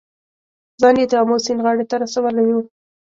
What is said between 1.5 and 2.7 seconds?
غاړې ته رسولی و.